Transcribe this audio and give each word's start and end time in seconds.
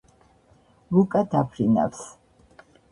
ლუკა 0.95 1.21
დაფრინავს 1.37 2.05